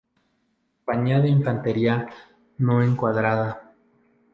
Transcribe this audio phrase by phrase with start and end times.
[0.83, 2.09] Compañía de Infantería
[2.57, 3.75] No Encuadrada.